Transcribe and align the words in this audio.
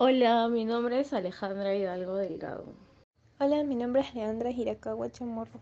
Hola, 0.00 0.46
mi 0.46 0.64
nombre 0.64 1.00
es 1.00 1.12
Alejandra 1.12 1.74
Hidalgo 1.74 2.14
Delgado. 2.14 2.66
Hola, 3.40 3.64
mi 3.64 3.74
nombre 3.74 4.02
es 4.02 4.14
Leandra 4.14 4.52
Hirakawa 4.52 5.10
Chamorro. 5.10 5.58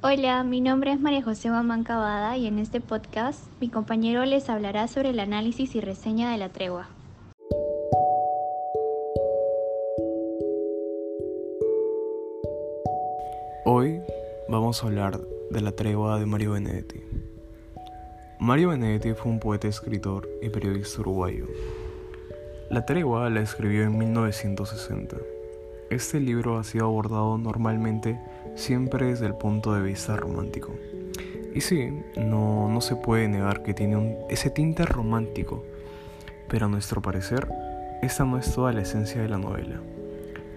Hola, 0.00 0.42
mi 0.44 0.62
nombre 0.62 0.92
es 0.92 0.98
María 0.98 1.22
José 1.22 1.50
Guamán 1.50 1.84
Cavada 1.84 2.38
y 2.38 2.46
en 2.46 2.58
este 2.58 2.80
podcast 2.80 3.40
mi 3.60 3.68
compañero 3.68 4.24
les 4.24 4.48
hablará 4.48 4.88
sobre 4.88 5.10
el 5.10 5.20
análisis 5.20 5.74
y 5.74 5.82
reseña 5.82 6.32
de 6.32 6.38
la 6.38 6.48
tregua. 6.48 6.88
Hoy 13.66 14.00
vamos 14.48 14.82
a 14.82 14.86
hablar 14.86 15.20
de 15.50 15.60
la 15.60 15.72
tregua 15.72 16.18
de 16.18 16.24
Mario 16.24 16.52
Benedetti. 16.52 17.02
Mario 18.40 18.70
Benedetti 18.70 19.12
fue 19.12 19.30
un 19.30 19.38
poeta, 19.38 19.68
escritor 19.68 20.26
y 20.40 20.48
periodista 20.48 21.02
uruguayo. 21.02 21.46
La 22.68 22.84
tregua 22.84 23.30
la 23.30 23.42
escribió 23.42 23.84
en 23.84 23.96
1960. 23.96 25.16
Este 25.88 26.18
libro 26.18 26.58
ha 26.58 26.64
sido 26.64 26.86
abordado 26.86 27.38
normalmente 27.38 28.20
siempre 28.56 29.06
desde 29.06 29.26
el 29.26 29.34
punto 29.34 29.72
de 29.72 29.82
vista 29.82 30.16
romántico. 30.16 30.74
Y 31.54 31.60
sí, 31.60 31.90
no, 32.16 32.68
no 32.68 32.80
se 32.80 32.96
puede 32.96 33.28
negar 33.28 33.62
que 33.62 33.72
tiene 33.72 34.18
ese 34.28 34.50
tinte 34.50 34.84
romántico, 34.84 35.64
pero 36.48 36.66
a 36.66 36.68
nuestro 36.68 37.00
parecer, 37.00 37.48
esta 38.02 38.24
no 38.24 38.36
es 38.36 38.52
toda 38.52 38.72
la 38.72 38.80
esencia 38.80 39.22
de 39.22 39.28
la 39.28 39.38
novela. 39.38 39.80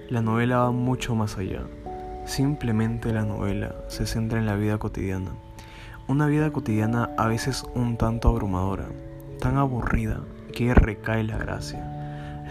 La 0.10 0.24
novela 0.24 0.62
va 0.62 0.72
mucho 0.72 1.14
más 1.14 1.38
allá. 1.38 1.62
Simplemente 2.26 3.14
la 3.14 3.24
novela 3.24 3.76
se 3.88 4.08
centra 4.08 4.40
en 4.40 4.48
la 4.48 4.56
vida 4.56 4.80
cotidiana. 4.80 5.34
Una 6.08 6.26
vida 6.26 6.52
cotidiana 6.52 7.12
a 7.20 7.28
veces 7.28 7.64
un 7.76 7.98
tanto 7.98 8.30
abrumadora, 8.30 8.88
tan 9.40 9.58
aburrida 9.58 10.22
que 10.52 10.74
recae 10.74 11.24
la 11.24 11.38
gracia 11.38 11.98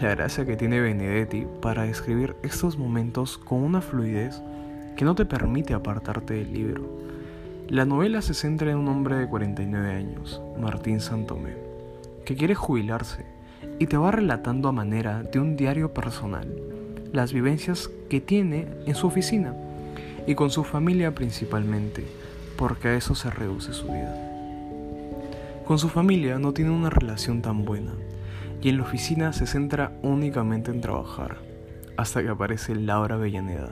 la 0.01 0.15
gracia 0.15 0.45
que 0.45 0.55
tiene 0.55 0.79
Benedetti 0.79 1.45
para 1.61 1.83
describir 1.83 2.37
estos 2.41 2.77
momentos 2.77 3.37
con 3.37 3.63
una 3.63 3.81
fluidez 3.81 4.41
que 4.95 5.03
no 5.03 5.13
te 5.13 5.25
permite 5.25 5.73
apartarte 5.73 6.35
del 6.35 6.53
libro. 6.53 6.83
La 7.67 7.85
novela 7.85 8.21
se 8.21 8.33
centra 8.33 8.71
en 8.71 8.77
un 8.77 8.87
hombre 8.87 9.17
de 9.17 9.27
49 9.27 9.93
años, 9.93 10.41
Martín 10.57 11.01
Santomé, 11.01 11.53
que 12.25 12.35
quiere 12.35 12.55
jubilarse 12.55 13.25
y 13.77 13.87
te 13.87 13.97
va 13.97 14.11
relatando 14.11 14.69
a 14.69 14.71
manera 14.71 15.21
de 15.21 15.39
un 15.39 15.57
diario 15.57 15.93
personal 15.93 16.47
las 17.11 17.33
vivencias 17.33 17.89
que 18.09 18.21
tiene 18.21 18.67
en 18.85 18.95
su 18.95 19.07
oficina 19.07 19.53
y 20.25 20.35
con 20.35 20.49
su 20.49 20.63
familia 20.63 21.13
principalmente, 21.13 22.05
porque 22.55 22.87
a 22.87 22.95
eso 22.95 23.15
se 23.15 23.29
reduce 23.31 23.73
su 23.73 23.87
vida. 23.87 24.15
Con 25.65 25.77
su 25.77 25.89
familia 25.89 26.39
no 26.39 26.53
tiene 26.53 26.71
una 26.71 26.89
relación 26.89 27.41
tan 27.41 27.65
buena 27.65 27.91
y 28.61 28.69
en 28.69 28.77
la 28.77 28.83
oficina 28.83 29.33
se 29.33 29.47
centra 29.47 29.91
únicamente 30.01 30.71
en 30.71 30.81
trabajar, 30.81 31.37
hasta 31.97 32.21
que 32.21 32.29
aparece 32.29 32.75
Laura 32.75 33.15
Avellaneda. 33.15 33.71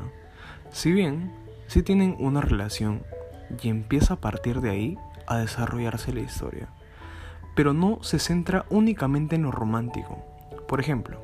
Si 0.72 0.92
bien 0.92 1.32
sí 1.68 1.84
tienen 1.84 2.16
una 2.20 2.42
relación 2.42 3.04
y 3.62 3.70
empieza 3.70 4.16
a 4.16 4.22
partir 4.22 4.62
de 4.62 4.70
ahí 4.70 4.98
a 5.28 5.38
desarrollarse 5.38 6.14
la 6.14 6.22
historia, 6.22 6.70
pero 7.56 7.74
no 7.74 8.00
se 8.02 8.20
centra 8.20 8.66
únicamente 8.70 9.36
en 9.36 9.44
lo 9.44 9.52
romántico. 9.52 10.24
Por 10.68 10.80
ejemplo, 10.80 11.20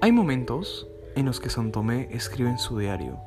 hay 0.00 0.12
momentos 0.12 0.88
en 1.14 1.26
los 1.26 1.40
que 1.40 1.50
Santomé 1.50 2.08
escribe 2.10 2.50
en 2.50 2.58
su 2.58 2.78
diario 2.78 3.20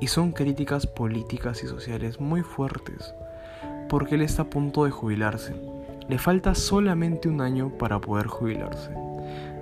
y 0.00 0.08
son 0.08 0.32
críticas 0.32 0.86
políticas 0.86 1.62
y 1.62 1.66
sociales 1.66 2.20
muy 2.20 2.42
fuertes, 2.42 3.14
porque 3.88 4.14
él 4.14 4.22
está 4.22 4.42
a 4.42 4.50
punto 4.50 4.84
de 4.84 4.90
jubilarse. 4.90 5.54
Le 6.08 6.18
falta 6.18 6.54
solamente 6.54 7.28
un 7.28 7.40
año 7.40 7.70
para 7.78 8.00
poder 8.00 8.26
jubilarse. 8.26 9.03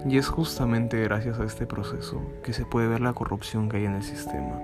Y 0.04 0.18
es 0.18 0.28
justamente 0.28 1.00
gracias 1.02 1.38
a 1.38 1.44
este 1.44 1.66
proceso 1.66 2.20
que 2.42 2.52
se 2.52 2.64
puede 2.64 2.88
ver 2.88 3.00
la 3.00 3.12
corrupción 3.12 3.68
que 3.68 3.76
hay 3.76 3.84
en 3.84 3.94
el 3.94 4.02
sistema. 4.02 4.60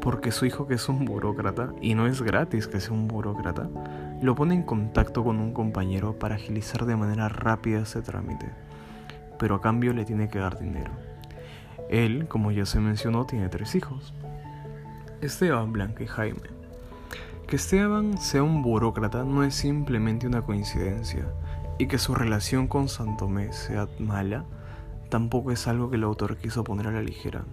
Porque 0.00 0.32
su 0.32 0.46
hijo 0.46 0.66
que 0.66 0.74
es 0.74 0.88
un 0.88 1.04
burócrata, 1.04 1.72
y 1.80 1.94
no 1.94 2.06
es 2.06 2.22
gratis 2.22 2.66
que 2.66 2.80
sea 2.80 2.92
un 2.92 3.06
burócrata, 3.06 3.68
lo 4.20 4.34
pone 4.34 4.54
en 4.54 4.62
contacto 4.62 5.22
con 5.22 5.38
un 5.38 5.52
compañero 5.52 6.18
para 6.18 6.34
agilizar 6.34 6.86
de 6.86 6.96
manera 6.96 7.28
rápida 7.28 7.80
ese 7.80 8.02
trámite. 8.02 8.50
Pero 9.38 9.56
a 9.56 9.60
cambio 9.60 9.92
le 9.92 10.04
tiene 10.04 10.28
que 10.28 10.40
dar 10.40 10.58
dinero. 10.58 10.90
Él, 11.88 12.26
como 12.26 12.50
ya 12.50 12.66
se 12.66 12.80
mencionó, 12.80 13.26
tiene 13.26 13.48
tres 13.48 13.74
hijos. 13.74 14.12
Esteban, 15.20 15.72
Blanca 15.72 16.02
y 16.02 16.06
Jaime. 16.06 16.58
Que 17.46 17.56
Esteban 17.56 18.18
sea 18.18 18.42
un 18.42 18.62
burócrata 18.62 19.24
no 19.24 19.42
es 19.42 19.54
simplemente 19.54 20.26
una 20.26 20.42
coincidencia 20.42 21.24
y 21.78 21.86
que 21.86 21.98
su 21.98 22.14
relación 22.14 22.66
con 22.66 22.88
Santomé 22.88 23.52
sea 23.52 23.88
mala, 23.98 24.44
tampoco 25.08 25.52
es 25.52 25.66
algo 25.66 25.90
que 25.90 25.96
el 25.96 26.04
autor 26.04 26.36
quiso 26.36 26.64
poner 26.64 26.88
a 26.88 26.92
la 26.92 27.02
ligera. 27.02 27.44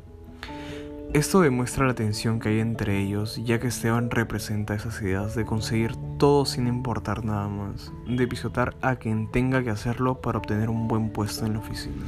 Esto 1.13 1.39
demuestra 1.39 1.87
la 1.87 1.93
tensión 1.93 2.39
que 2.41 2.49
hay 2.49 2.59
entre 2.59 2.99
ellos, 3.01 3.39
ya 3.45 3.57
que 3.59 3.67
Esteban 3.67 4.11
representa 4.11 4.75
esas 4.75 5.01
ideas 5.01 5.33
de 5.33 5.45
conseguir 5.45 5.95
todo 6.17 6.45
sin 6.45 6.67
importar 6.67 7.23
nada 7.23 7.47
más, 7.47 7.93
de 8.05 8.27
pisotar 8.27 8.75
a 8.81 8.97
quien 8.97 9.31
tenga 9.31 9.63
que 9.63 9.69
hacerlo 9.69 10.19
para 10.19 10.39
obtener 10.39 10.69
un 10.69 10.89
buen 10.89 11.11
puesto 11.11 11.45
en 11.45 11.53
la 11.53 11.59
oficina. 11.59 12.03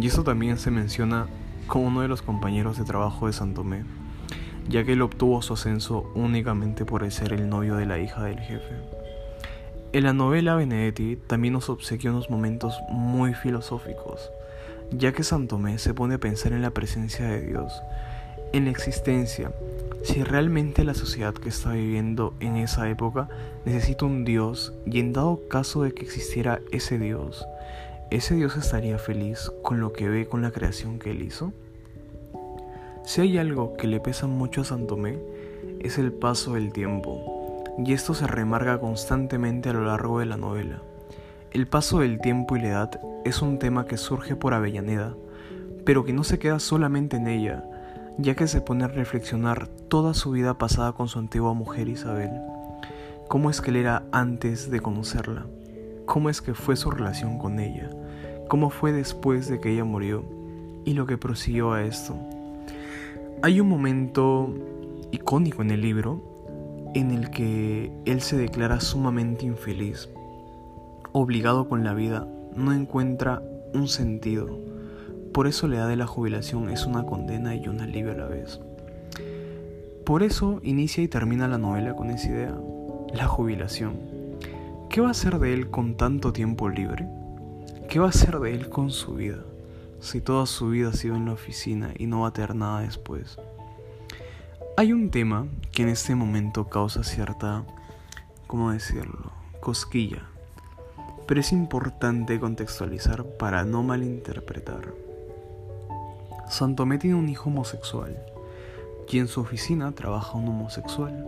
Y 0.00 0.06
eso 0.06 0.22
también 0.22 0.56
se 0.58 0.70
menciona 0.70 1.26
con 1.66 1.82
uno 1.82 2.02
de 2.02 2.08
los 2.08 2.22
compañeros 2.22 2.78
de 2.78 2.84
trabajo 2.84 3.26
de 3.26 3.32
Santomé, 3.32 3.82
ya 4.68 4.84
que 4.84 4.92
él 4.92 5.02
obtuvo 5.02 5.42
su 5.42 5.54
ascenso 5.54 6.12
únicamente 6.14 6.84
por 6.84 7.10
ser 7.10 7.32
el 7.32 7.48
novio 7.48 7.74
de 7.74 7.86
la 7.86 7.98
hija 7.98 8.22
del 8.22 8.38
jefe. 8.38 8.76
En 9.92 10.04
la 10.04 10.12
novela 10.12 10.54
Benedetti 10.54 11.16
también 11.16 11.54
nos 11.54 11.68
obsequia 11.68 12.12
unos 12.12 12.30
momentos 12.30 12.80
muy 12.88 13.34
filosóficos, 13.34 14.30
ya 14.96 15.12
que 15.12 15.24
Santomé 15.24 15.78
se 15.78 15.94
pone 15.94 16.14
a 16.14 16.18
pensar 16.18 16.52
en 16.52 16.62
la 16.62 16.70
presencia 16.70 17.26
de 17.26 17.40
Dios, 17.40 17.82
en 18.52 18.66
la 18.66 18.70
existencia, 18.70 19.52
si 20.02 20.22
realmente 20.22 20.84
la 20.84 20.94
sociedad 20.94 21.32
que 21.32 21.48
está 21.48 21.72
viviendo 21.72 22.34
en 22.40 22.56
esa 22.56 22.88
época 22.90 23.28
necesita 23.64 24.04
un 24.04 24.24
Dios 24.24 24.74
y 24.84 25.00
en 25.00 25.12
dado 25.12 25.48
caso 25.48 25.82
de 25.82 25.92
que 25.92 26.02
existiera 26.02 26.60
ese 26.72 26.98
Dios, 26.98 27.46
¿ese 28.10 28.34
Dios 28.34 28.56
estaría 28.56 28.98
feliz 28.98 29.50
con 29.62 29.80
lo 29.80 29.92
que 29.92 30.08
ve 30.08 30.26
con 30.26 30.42
la 30.42 30.50
creación 30.50 30.98
que 30.98 31.12
él 31.12 31.22
hizo? 31.22 31.52
Si 33.04 33.20
hay 33.20 33.38
algo 33.38 33.76
que 33.76 33.86
le 33.86 34.00
pesa 34.00 34.26
mucho 34.26 34.62
a 34.62 34.64
Santomé, 34.64 35.18
es 35.80 35.98
el 35.98 36.12
paso 36.12 36.54
del 36.54 36.72
tiempo 36.72 37.64
y 37.78 37.92
esto 37.92 38.14
se 38.14 38.26
remarca 38.26 38.78
constantemente 38.78 39.70
a 39.70 39.72
lo 39.72 39.84
largo 39.84 40.18
de 40.18 40.26
la 40.26 40.36
novela. 40.36 40.82
El 41.52 41.66
paso 41.66 41.98
del 41.98 42.18
tiempo 42.18 42.56
y 42.56 42.62
la 42.62 42.68
edad 42.68 43.00
es 43.26 43.42
un 43.42 43.58
tema 43.58 43.84
que 43.84 43.98
surge 43.98 44.36
por 44.36 44.54
Avellaneda, 44.54 45.14
pero 45.84 46.02
que 46.02 46.14
no 46.14 46.24
se 46.24 46.38
queda 46.38 46.58
solamente 46.58 47.18
en 47.18 47.26
ella, 47.26 47.62
ya 48.16 48.34
que 48.34 48.46
se 48.46 48.62
pone 48.62 48.84
a 48.84 48.88
reflexionar 48.88 49.68
toda 49.68 50.14
su 50.14 50.30
vida 50.30 50.56
pasada 50.56 50.94
con 50.94 51.08
su 51.08 51.18
antigua 51.18 51.52
mujer 51.52 51.88
Isabel. 51.88 52.30
¿Cómo 53.28 53.50
es 53.50 53.60
que 53.60 53.68
él 53.68 53.76
era 53.76 54.02
antes 54.12 54.70
de 54.70 54.80
conocerla? 54.80 55.44
¿Cómo 56.06 56.30
es 56.30 56.40
que 56.40 56.54
fue 56.54 56.74
su 56.74 56.90
relación 56.90 57.36
con 57.38 57.60
ella? 57.60 57.90
¿Cómo 58.48 58.70
fue 58.70 58.92
después 58.92 59.46
de 59.46 59.60
que 59.60 59.72
ella 59.72 59.84
murió? 59.84 60.24
Y 60.86 60.94
lo 60.94 61.04
que 61.06 61.18
prosiguió 61.18 61.74
a 61.74 61.82
esto. 61.82 62.16
Hay 63.42 63.60
un 63.60 63.68
momento 63.68 64.54
icónico 65.10 65.60
en 65.60 65.70
el 65.70 65.82
libro 65.82 66.90
en 66.94 67.10
el 67.10 67.28
que 67.28 67.92
él 68.06 68.22
se 68.22 68.38
declara 68.38 68.80
sumamente 68.80 69.44
infeliz, 69.44 70.08
obligado 71.12 71.68
con 71.68 71.84
la 71.84 71.94
vida, 71.94 72.26
no 72.54 72.72
encuentra 72.72 73.42
un 73.74 73.88
sentido. 73.88 74.58
Por 75.32 75.46
eso 75.46 75.68
la 75.68 75.76
edad 75.76 75.88
de 75.88 75.96
la 75.96 76.06
jubilación 76.06 76.68
es 76.68 76.84
una 76.86 77.04
condena 77.04 77.54
y 77.54 77.68
un 77.68 77.80
alivio 77.80 78.12
a 78.12 78.16
la 78.16 78.26
vez. 78.26 78.60
Por 80.04 80.22
eso 80.22 80.60
inicia 80.62 81.02
y 81.02 81.08
termina 81.08 81.48
la 81.48 81.58
novela 81.58 81.94
con 81.94 82.10
esa 82.10 82.28
idea, 82.28 82.54
la 83.14 83.26
jubilación. 83.28 83.94
¿Qué 84.90 85.00
va 85.00 85.08
a 85.08 85.12
hacer 85.12 85.38
de 85.38 85.54
él 85.54 85.70
con 85.70 85.96
tanto 85.96 86.32
tiempo 86.32 86.68
libre? 86.68 87.06
¿Qué 87.88 87.98
va 87.98 88.06
a 88.06 88.10
hacer 88.10 88.40
de 88.40 88.54
él 88.54 88.68
con 88.68 88.90
su 88.90 89.14
vida? 89.14 89.38
Si 90.00 90.20
toda 90.20 90.46
su 90.46 90.70
vida 90.70 90.88
ha 90.88 90.92
sido 90.92 91.14
en 91.14 91.26
la 91.26 91.32
oficina 91.32 91.90
y 91.96 92.06
no 92.06 92.22
va 92.22 92.28
a 92.28 92.32
tener 92.32 92.54
nada 92.54 92.80
después. 92.80 93.38
Hay 94.76 94.92
un 94.92 95.10
tema 95.10 95.46
que 95.70 95.82
en 95.82 95.88
este 95.88 96.14
momento 96.14 96.68
causa 96.68 97.04
cierta, 97.04 97.64
¿cómo 98.46 98.72
decirlo?, 98.72 99.30
cosquilla, 99.60 100.26
pero 101.32 101.40
es 101.40 101.52
importante 101.52 102.38
contextualizar 102.38 103.24
para 103.24 103.64
no 103.64 103.82
malinterpretar. 103.82 104.92
Santomé 106.50 106.98
tiene 106.98 107.16
un 107.16 107.30
hijo 107.30 107.48
homosexual 107.48 108.18
y 109.08 109.18
en 109.18 109.28
su 109.28 109.40
oficina 109.40 109.92
trabaja 109.92 110.36
un 110.36 110.48
homosexual. 110.48 111.26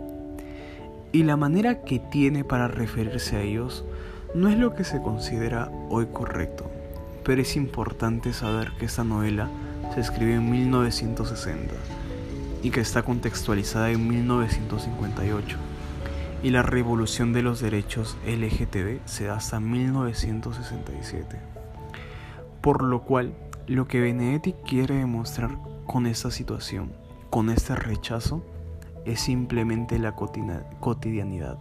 Y 1.11 1.23
la 1.23 1.37
manera 1.37 1.81
que 1.81 1.97
tiene 1.97 2.43
para 2.43 2.67
referirse 2.67 3.37
a 3.37 3.41
ellos 3.41 3.83
no 4.35 4.47
es 4.47 4.59
lo 4.59 4.75
que 4.75 4.83
se 4.83 5.01
considera 5.01 5.71
hoy 5.89 6.05
correcto, 6.13 6.69
pero 7.23 7.41
es 7.41 7.55
importante 7.55 8.31
saber 8.31 8.73
que 8.77 8.85
esta 8.85 9.03
novela 9.03 9.49
se 9.95 10.01
escribió 10.01 10.35
en 10.35 10.51
1960 10.51 11.73
y 12.61 12.69
que 12.69 12.81
está 12.81 13.01
contextualizada 13.01 13.89
en 13.89 14.07
1958 14.07 15.57
y 16.45 16.51
la 16.51 16.61
revolución 16.61 17.33
de 17.33 17.41
los 17.41 17.59
derechos 17.59 18.15
LGTB 18.27 18.99
se 19.05 19.25
da 19.25 19.37
hasta 19.37 19.59
1967. 19.59 21.39
Por 22.61 22.83
lo 22.83 23.01
cual, 23.01 23.33
lo 23.65 23.87
que 23.87 23.99
Benedetti 23.99 24.53
quiere 24.53 24.93
demostrar 24.93 25.57
con 25.87 26.05
esta 26.05 26.29
situación, 26.29 26.93
con 27.31 27.49
este 27.49 27.75
rechazo, 27.75 28.45
es 29.05 29.21
simplemente 29.21 29.97
la 29.97 30.13
cotidianidad. 30.13 31.57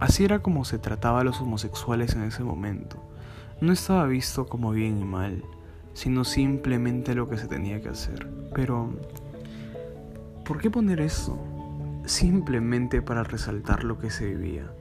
Así 0.00 0.24
era 0.24 0.38
como 0.38 0.64
se 0.64 0.78
trataba 0.78 1.20
a 1.20 1.24
los 1.24 1.38
homosexuales 1.42 2.14
en 2.14 2.22
ese 2.22 2.44
momento. 2.44 2.96
No 3.60 3.74
estaba 3.74 4.06
visto 4.06 4.46
como 4.46 4.70
bien 4.70 4.98
y 4.98 5.04
mal, 5.04 5.44
sino 5.92 6.24
simplemente 6.24 7.14
lo 7.14 7.28
que 7.28 7.36
se 7.36 7.48
tenía 7.48 7.82
que 7.82 7.90
hacer. 7.90 8.32
Pero, 8.54 8.94
¿por 10.46 10.58
qué 10.58 10.70
poner 10.70 11.02
eso? 11.02 11.57
Simplemente 12.08 13.02
para 13.02 13.22
resaltar 13.22 13.84
lo 13.84 13.98
que 13.98 14.10
se 14.10 14.24
vivía. 14.26 14.72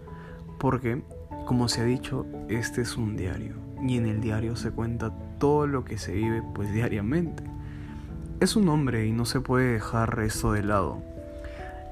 Porque, 0.60 1.04
como 1.46 1.68
se 1.68 1.82
ha 1.82 1.84
dicho, 1.84 2.26
este 2.48 2.82
es 2.82 2.96
un 2.96 3.18
diario. 3.18 3.56
Y 3.86 3.98
en 3.98 4.08
el 4.08 4.22
diario 4.22 4.56
se 4.56 4.72
cuenta 4.72 5.12
todo 5.38 5.68
lo 5.68 5.84
que 5.84 5.98
se 5.98 6.14
vive 6.14 6.42
pues 6.56 6.72
diariamente. 6.72 7.44
Es 8.40 8.56
un 8.56 8.70
hombre 8.70 9.06
y 9.06 9.12
no 9.12 9.26
se 9.26 9.42
puede 9.42 9.74
dejar 9.74 10.18
esto 10.22 10.54
de 10.54 10.64
lado 10.64 11.04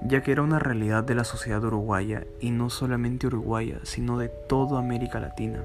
ya 0.07 0.21
que 0.21 0.31
era 0.31 0.43
una 0.43 0.59
realidad 0.59 1.03
de 1.03 1.15
la 1.15 1.23
sociedad 1.23 1.63
uruguaya 1.63 2.25
y 2.39 2.51
no 2.51 2.69
solamente 2.69 3.27
uruguaya, 3.27 3.79
sino 3.83 4.19
de 4.19 4.29
toda 4.29 4.79
América 4.79 5.19
Latina. 5.19 5.63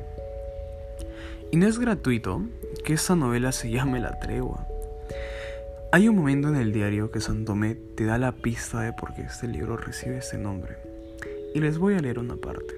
Y 1.51 1.57
no 1.57 1.67
es 1.67 1.79
gratuito 1.79 2.43
que 2.85 2.95
esta 2.95 3.17
novela 3.17 3.53
se 3.53 3.71
llame 3.71 4.01
La 4.01 4.19
Tregua. 4.19 4.67
Hay 5.93 6.09
un 6.09 6.17
momento 6.17 6.49
en 6.49 6.57
el 6.57 6.73
diario 6.73 7.11
que 7.11 7.21
Santomé 7.21 7.75
te 7.75 8.05
da 8.05 8.17
la 8.17 8.33
pista 8.33 8.81
de 8.81 8.93
por 8.93 9.13
qué 9.13 9.23
este 9.23 9.49
libro 9.49 9.77
recibe 9.77 10.19
este 10.19 10.39
nombre. 10.39 10.77
Y 11.55 11.61
les 11.61 11.79
voy 11.79 11.95
a 11.95 11.99
leer 12.01 12.19
una 12.19 12.37
parte. 12.37 12.75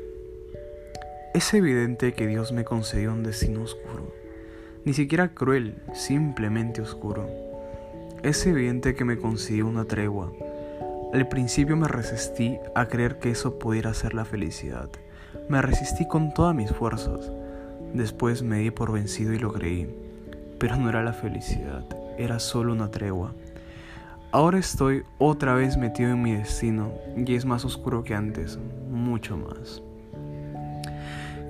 Es 1.35 1.53
evidente 1.53 2.15
que 2.15 2.27
Dios 2.27 2.53
me 2.53 2.65
concedió 2.65 3.13
un 3.13 3.23
destino 3.23 3.63
oscuro, 3.63 4.15
ni 4.85 4.95
siquiera 4.95 5.35
cruel, 5.35 5.77
simplemente 5.93 6.81
oscuro. 6.81 7.29
Es 8.23 8.47
evidente 8.47 8.95
que 8.95 9.05
me 9.05 9.19
concedió 9.19 9.67
una 9.67 9.85
tregua, 9.85 10.33
al 11.13 11.29
principio 11.29 11.77
me 11.77 11.89
resistí 11.89 12.59
a 12.75 12.87
creer 12.87 13.19
que 13.19 13.31
eso 13.31 13.59
pudiera 13.59 13.93
ser 13.93 14.15
la 14.15 14.25
felicidad. 14.25 14.89
Me 15.51 15.61
resistí 15.61 16.09
con 16.09 16.33
todas 16.33 16.57
mis 16.57 16.71
fuerzas. 16.71 17.31
Después 17.93 18.43
me 18.43 18.61
di 18.61 18.71
por 18.71 18.91
vencido 18.91 19.35
y 19.35 19.39
lo 19.39 19.53
creí. 19.53 19.95
Pero 20.59 20.77
no 20.77 20.89
era 20.89 21.03
la 21.03 21.13
felicidad, 21.13 21.85
era 22.19 22.39
solo 22.39 22.73
una 22.73 22.91
tregua. 22.91 23.35
Ahora 24.31 24.59
estoy 24.59 25.03
otra 25.19 25.55
vez 25.55 25.77
metido 25.77 26.11
en 26.11 26.23
mi 26.23 26.33
destino 26.33 26.93
y 27.17 27.35
es 27.35 27.45
más 27.45 27.65
oscuro 27.65 28.03
que 28.03 28.15
antes, 28.15 28.59
mucho 28.91 29.37
más. 29.37 29.83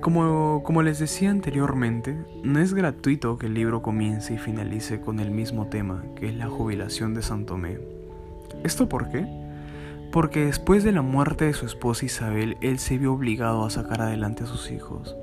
Como, 0.01 0.63
como, 0.63 0.81
les 0.81 0.99
decía 0.99 1.29
anteriormente, 1.29 2.17
no 2.43 2.59
es 2.59 2.73
gratuito 2.73 3.37
que 3.37 3.45
el 3.45 3.53
libro 3.53 3.81
comience 3.81 4.33
y 4.33 4.37
finalice 4.37 4.99
con 4.99 5.19
el 5.19 5.31
mismo 5.31 5.67
tema, 5.67 6.03
que 6.17 6.27
es 6.27 6.35
la 6.35 6.47
jubilación 6.47 7.13
de 7.13 7.21
Santomé. 7.21 7.79
¿Esto 8.63 8.89
por 8.89 9.09
qué? 9.09 9.25
porque 10.13 10.45
después 10.45 10.83
de 10.83 10.91
la 10.91 11.01
muerte 11.01 11.45
de 11.45 11.53
su 11.53 11.65
esposa 11.65 12.05
Isabel, 12.05 12.55
él 12.61 12.77
se 12.77 12.99
vio 12.99 13.13
obligado 13.13 13.65
a 13.65 13.71
sacar 13.71 13.99
adelante 13.99 14.43
a 14.43 14.45
sus 14.45 14.69
hijos. 14.69 15.15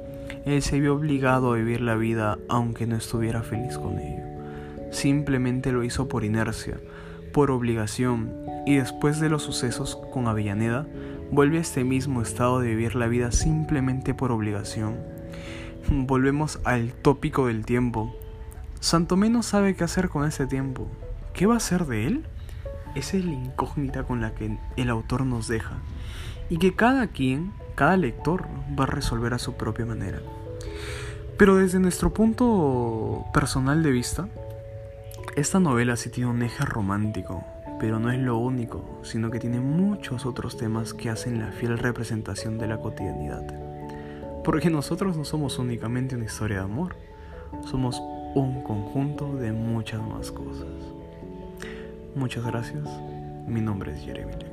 Él 0.44 0.62
se 0.62 0.80
vio 0.80 0.96
obligado 0.96 1.52
a 1.52 1.56
vivir 1.56 1.80
la 1.80 1.94
vida 1.94 2.38
aunque 2.48 2.88
no 2.88 2.96
estuviera 2.96 3.44
feliz 3.44 3.78
con 3.78 4.00
ello. 4.00 4.29
Simplemente 4.90 5.72
lo 5.72 5.84
hizo 5.84 6.08
por 6.08 6.24
inercia, 6.24 6.80
por 7.32 7.50
obligación, 7.50 8.34
y 8.66 8.76
después 8.76 9.20
de 9.20 9.28
los 9.28 9.42
sucesos 9.42 9.96
con 10.12 10.28
Avellaneda, 10.28 10.86
vuelve 11.30 11.58
a 11.58 11.60
este 11.60 11.84
mismo 11.84 12.22
estado 12.22 12.60
de 12.60 12.68
vivir 12.68 12.94
la 12.94 13.06
vida 13.06 13.32
simplemente 13.32 14.14
por 14.14 14.32
obligación. 14.32 14.96
Volvemos 15.90 16.60
al 16.64 16.92
tópico 16.92 17.46
del 17.46 17.64
tiempo. 17.64 18.14
Santomé 18.80 19.30
no 19.30 19.42
sabe 19.42 19.74
qué 19.74 19.84
hacer 19.84 20.08
con 20.08 20.26
ese 20.26 20.46
tiempo. 20.46 20.88
¿Qué 21.32 21.46
va 21.46 21.54
a 21.54 21.58
hacer 21.58 21.86
de 21.86 22.06
él? 22.06 22.24
Esa 22.94 23.16
es 23.16 23.24
la 23.24 23.32
incógnita 23.32 24.02
con 24.02 24.20
la 24.20 24.34
que 24.34 24.58
el 24.76 24.90
autor 24.90 25.24
nos 25.24 25.46
deja 25.46 25.78
y 26.48 26.58
que 26.58 26.74
cada 26.74 27.06
quien, 27.06 27.52
cada 27.76 27.96
lector 27.96 28.46
va 28.78 28.84
a 28.84 28.88
resolver 28.88 29.32
a 29.32 29.38
su 29.38 29.54
propia 29.54 29.86
manera. 29.86 30.20
Pero 31.38 31.56
desde 31.56 31.78
nuestro 31.78 32.12
punto 32.12 33.24
personal 33.32 33.82
de 33.82 33.92
vista, 33.92 34.28
esta 35.36 35.60
novela 35.60 35.96
sí 35.96 36.10
tiene 36.10 36.30
un 36.30 36.42
eje 36.42 36.64
romántico, 36.64 37.44
pero 37.78 38.00
no 38.00 38.10
es 38.10 38.18
lo 38.18 38.36
único, 38.38 39.00
sino 39.02 39.30
que 39.30 39.38
tiene 39.38 39.60
muchos 39.60 40.26
otros 40.26 40.56
temas 40.56 40.92
que 40.92 41.08
hacen 41.08 41.38
la 41.38 41.52
fiel 41.52 41.78
representación 41.78 42.58
de 42.58 42.66
la 42.66 42.78
cotidianidad. 42.78 43.44
Porque 44.44 44.70
nosotros 44.70 45.16
no 45.16 45.24
somos 45.24 45.58
únicamente 45.58 46.16
una 46.16 46.24
historia 46.24 46.58
de 46.58 46.64
amor, 46.64 46.96
somos 47.64 48.00
un 48.34 48.62
conjunto 48.62 49.34
de 49.36 49.52
muchas 49.52 50.02
más 50.02 50.30
cosas. 50.32 50.68
Muchas 52.14 52.44
gracias. 52.44 52.88
Mi 53.46 53.60
nombre 53.60 53.92
es 53.92 54.00
Jeremy. 54.00 54.49